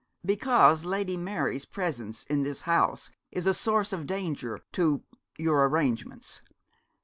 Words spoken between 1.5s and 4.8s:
presence in this house is a source of danger